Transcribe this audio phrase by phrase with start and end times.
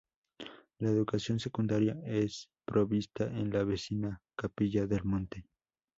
[0.79, 5.45] La educación secundaria es provista en la vecina Capilla Del Monte.